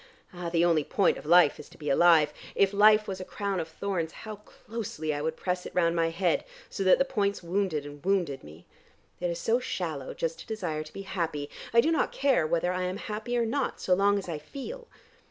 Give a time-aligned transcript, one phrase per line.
[0.33, 2.33] Ah, the only point of life is to be alive.
[2.55, 6.09] If life was a crown of thorns, how closely I would press it round my
[6.09, 8.65] head, so that the points wounded and wounded me.
[9.19, 11.51] It is so shallow just to desire to be happy.
[11.71, 14.87] I do not care whether I am happy or not, so long as I feel.